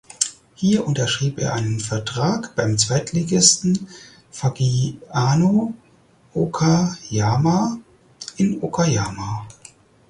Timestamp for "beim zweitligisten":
2.55-3.87